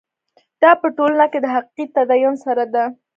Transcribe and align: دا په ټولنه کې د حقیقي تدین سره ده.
دا 0.61 0.71
په 0.81 0.87
ټولنه 0.97 1.25
کې 1.31 1.39
د 1.41 1.47
حقیقي 1.55 1.85
تدین 1.95 2.33
سره 2.45 2.65
ده. 2.73 2.83